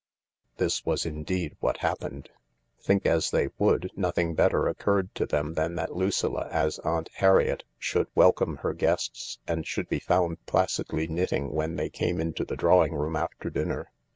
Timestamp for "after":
13.15-13.51